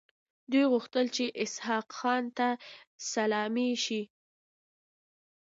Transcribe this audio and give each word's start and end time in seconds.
دوی 0.51 0.65
غوښتل 0.71 1.05
چې 1.15 1.23
اسحق 1.43 1.87
خان 1.97 2.23
ته 2.37 2.47
سلامي 3.11 3.71
شي. 3.83 4.01